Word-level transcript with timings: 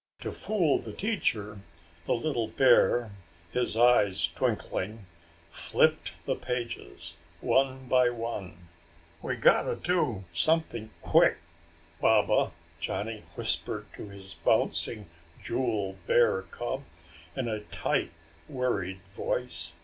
To 0.21 0.31
fool 0.31 0.79
the 0.79 0.93
teacher, 0.93 1.61
the 2.05 2.13
little 2.13 2.47
bear, 2.47 3.11
his 3.51 3.77
eyes 3.77 4.25
twinkling, 4.27 5.05
flipped 5.51 6.13
the 6.25 6.35
pages 6.35 7.17
one 7.39 7.87
by 7.87 8.09
one. 8.09 8.67
"We 9.21 9.35
gotta 9.35 9.75
do 9.75 10.23
something 10.31 10.89
quick, 11.03 11.37
Baba!" 11.99 12.51
Johnny 12.79 13.25
whispered 13.35 13.93
to 13.93 14.09
his 14.09 14.33
bouncing, 14.33 15.07
jewel 15.39 15.97
bear 16.07 16.41
cub 16.49 16.83
in 17.35 17.47
a 17.47 17.59
tight 17.59 18.09
worried 18.49 19.01
voice. 19.07 19.75